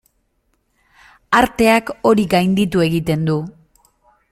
[1.41, 3.39] Arteak hori gainditu egiten du.